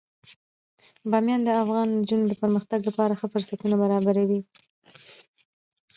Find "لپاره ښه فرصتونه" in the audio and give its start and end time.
2.89-3.75